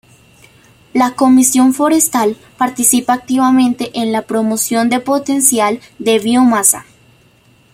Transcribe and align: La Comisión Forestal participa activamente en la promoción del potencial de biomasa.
La 0.95 1.13
Comisión 1.13 1.75
Forestal 1.75 2.35
participa 2.57 3.13
activamente 3.13 3.91
en 3.99 4.11
la 4.11 4.23
promoción 4.23 4.89
del 4.89 5.03
potencial 5.03 5.79
de 5.99 6.17
biomasa. 6.17 6.87